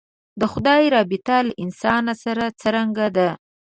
[0.39, 3.29] د خدای رابطه له انسان سره څرنګه ده.